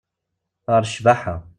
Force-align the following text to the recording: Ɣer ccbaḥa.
Ɣer 0.71 0.83
ccbaḥa. 0.89 1.35